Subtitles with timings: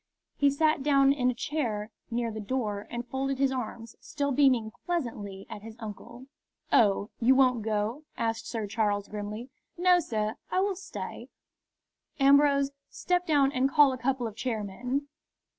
[0.35, 4.71] He sat down in a chair near the door and folded his arms, still beaming
[4.83, 6.25] pleasantly at his uncle.
[6.71, 9.49] "Oh, you won't go?" asked Sir Charles, grimly.
[9.77, 11.29] "No, sir; I will stay."
[12.19, 15.07] "Ambrose, step down and call a couple of chairmen."